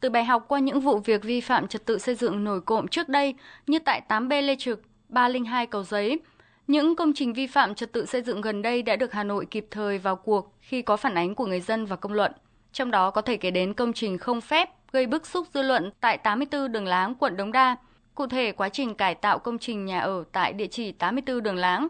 [0.00, 2.88] từ bài học qua những vụ việc vi phạm trật tự xây dựng nổi cộm
[2.88, 3.34] trước đây
[3.66, 6.20] như tại 8B Lê Trực, 302 Cầu Giấy.
[6.66, 9.46] Những công trình vi phạm trật tự xây dựng gần đây đã được Hà Nội
[9.50, 12.32] kịp thời vào cuộc khi có phản ánh của người dân và công luận.
[12.72, 15.90] Trong đó có thể kể đến công trình không phép gây bức xúc dư luận
[16.00, 17.76] tại 84 Đường Láng, quận Đống Đa.
[18.14, 21.56] Cụ thể, quá trình cải tạo công trình nhà ở tại địa chỉ 84 Đường
[21.56, 21.88] Láng,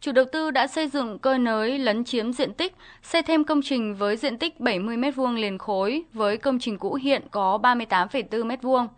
[0.00, 3.62] chủ đầu tư đã xây dựng cơ nới lấn chiếm diện tích, xây thêm công
[3.62, 8.46] trình với diện tích 70 m2 liền khối với công trình cũ hiện có 38,4
[8.46, 8.88] m2.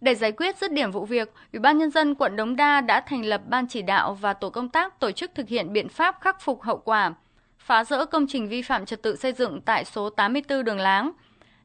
[0.00, 3.00] Để giải quyết dứt điểm vụ việc, Ủy ban nhân dân quận Đống Đa đã
[3.00, 6.16] thành lập ban chỉ đạo và tổ công tác tổ chức thực hiện biện pháp
[6.20, 7.14] khắc phục hậu quả,
[7.58, 11.12] phá rỡ công trình vi phạm trật tự xây dựng tại số 84 Đường Láng.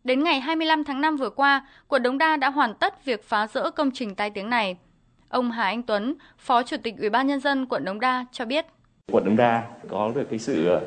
[0.04, 3.48] Đến ngày 25 tháng 5 vừa qua, quận Đống Đa đã hoàn tất việc phá
[3.48, 4.78] rỡ công trình tai tiếng này.
[5.32, 8.46] Ông Hà Anh Tuấn, Phó Chủ tịch Ủy ban nhân dân quận Đống Đa cho
[8.46, 8.66] biết:
[9.12, 10.82] Quận Đống Đa có được cái sự ờ,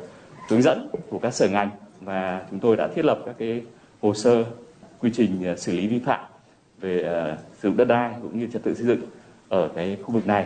[0.49, 1.69] hướng dẫn của các sở ngành
[2.01, 3.61] và chúng tôi đã thiết lập các cái
[4.01, 4.43] hồ sơ
[4.99, 6.25] quy trình ờ, xử lý vi phạm
[6.81, 9.01] về ờ, sử dụng đất đai cũng như trật tự xây dựng
[9.49, 10.45] ở cái khu vực này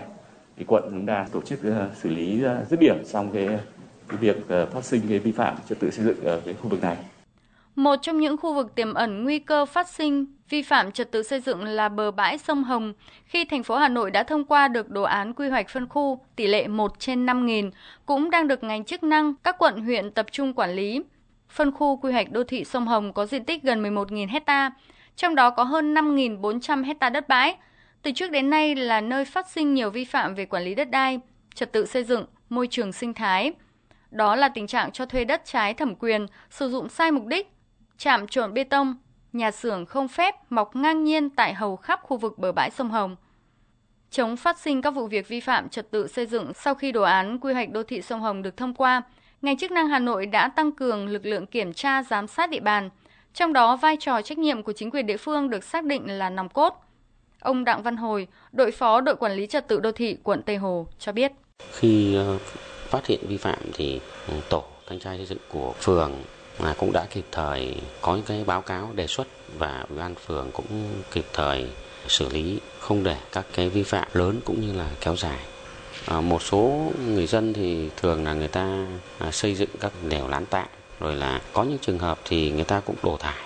[0.58, 1.60] thì quận Đống Đa tổ chức
[2.02, 3.48] xử lý dứt điểm xong cái,
[4.08, 6.82] cái việc phát sinh cái vi phạm trật tự xây dựng ở cái khu vực
[6.82, 6.98] này.
[7.80, 11.24] Một trong những khu vực tiềm ẩn nguy cơ phát sinh vi phạm trật tự
[11.24, 12.94] xây dựng là bờ bãi sông Hồng,
[13.26, 16.26] khi thành phố Hà Nội đã thông qua được đồ án quy hoạch phân khu
[16.36, 17.72] tỷ lệ 1 trên 5.000,
[18.06, 21.02] cũng đang được ngành chức năng các quận huyện tập trung quản lý.
[21.50, 24.72] Phân khu quy hoạch đô thị sông Hồng có diện tích gần 11.000 hecta,
[25.16, 27.56] trong đó có hơn 5.400 hecta đất bãi.
[28.02, 30.90] Từ trước đến nay là nơi phát sinh nhiều vi phạm về quản lý đất
[30.90, 31.20] đai,
[31.56, 33.54] trật tự xây dựng, môi trường sinh thái.
[34.12, 37.48] Đó là tình trạng cho thuê đất trái thẩm quyền, sử dụng sai mục đích,
[38.00, 38.96] chạm trộn bê tông,
[39.34, 42.90] nhà xưởng không phép mọc ngang nhiên tại hầu khắp khu vực bờ bãi sông
[42.90, 43.16] Hồng.
[44.12, 47.02] Chống phát sinh các vụ việc vi phạm trật tự xây dựng sau khi đồ
[47.02, 49.02] án quy hoạch đô thị sông Hồng được thông qua,
[49.42, 52.60] ngành chức năng Hà Nội đã tăng cường lực lượng kiểm tra giám sát địa
[52.60, 52.90] bàn,
[53.34, 56.30] trong đó vai trò trách nhiệm của chính quyền địa phương được xác định là
[56.30, 56.86] nòng cốt.
[57.40, 60.58] Ông Đặng Văn Hồi, đội phó đội quản lý trật tự đô thị quận Tây
[60.58, 61.32] Hồ cho biết.
[61.72, 62.38] Khi ờ,
[62.88, 64.02] phát hiện vi phạm thì
[64.50, 66.12] tổ thanh tra xây dựng của phường
[66.60, 69.28] mà cũng đã kịp thời có những cái báo cáo đề xuất
[69.58, 70.66] và ủy ban phường cũng
[71.12, 71.68] kịp thời
[72.08, 75.40] xử lý không để các cái vi phạm lớn cũng như là kéo dài.
[76.06, 78.86] À, một số người dân thì thường là người ta
[79.20, 80.68] à, xây dựng các đèo lán tạm
[81.00, 83.38] rồi là có những trường hợp thì người ta cũng đổ thải.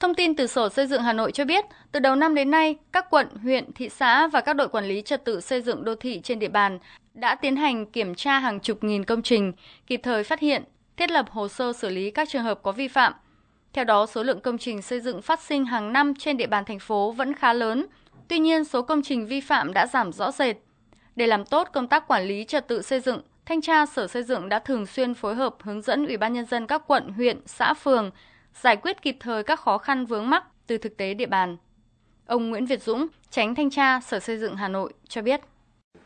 [0.00, 2.76] Thông tin từ Sở Xây dựng Hà Nội cho biết, từ đầu năm đến nay,
[2.92, 5.94] các quận, huyện, thị xã và các đội quản lý trật tự xây dựng đô
[5.94, 6.78] thị trên địa bàn
[7.14, 9.52] đã tiến hành kiểm tra hàng chục nghìn công trình,
[9.86, 10.62] kịp thời phát hiện,
[11.00, 13.12] thiết lập hồ sơ xử lý các trường hợp có vi phạm.
[13.72, 16.64] Theo đó, số lượng công trình xây dựng phát sinh hàng năm trên địa bàn
[16.64, 17.86] thành phố vẫn khá lớn,
[18.28, 20.56] tuy nhiên số công trình vi phạm đã giảm rõ rệt.
[21.16, 24.22] Để làm tốt công tác quản lý trật tự xây dựng, Thanh tra Sở Xây
[24.22, 27.40] dựng đã thường xuyên phối hợp hướng dẫn Ủy ban nhân dân các quận, huyện,
[27.46, 28.10] xã phường
[28.62, 31.56] giải quyết kịp thời các khó khăn vướng mắc từ thực tế địa bàn.
[32.26, 35.40] Ông Nguyễn Việt Dũng, tránh thanh tra Sở Xây dựng Hà Nội cho biết.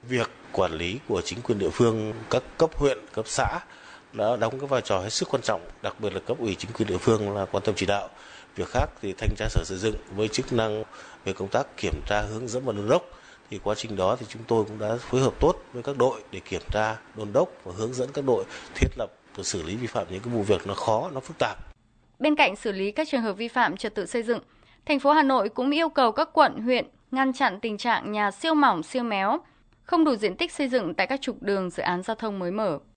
[0.03, 3.61] Việc quản lý của chính quyền địa phương các cấp huyện, cấp xã
[4.15, 6.71] đã đóng cái vai trò hết sức quan trọng, đặc biệt là cấp ủy chính
[6.73, 8.09] quyền địa phương là quan tâm chỉ đạo.
[8.57, 10.85] Việc khác thì thanh tra sở xây dựng với chức năng
[11.25, 13.03] về công tác kiểm tra hướng dẫn và đôn đốc
[13.51, 16.23] thì quá trình đó thì chúng tôi cũng đã phối hợp tốt với các đội
[16.31, 19.77] để kiểm tra, đôn đốc và hướng dẫn các đội thiết lập và xử lý
[19.77, 21.59] vi phạm những cái vụ việc nó khó, nó phức tạp.
[22.19, 24.41] Bên cạnh xử lý các trường hợp vi phạm trật tự xây dựng,
[24.87, 28.31] thành phố Hà Nội cũng yêu cầu các quận, huyện ngăn chặn tình trạng nhà
[28.31, 29.41] siêu mỏng, siêu méo,
[29.83, 32.51] không đủ diện tích xây dựng tại các trục đường dự án giao thông mới
[32.51, 32.79] mở.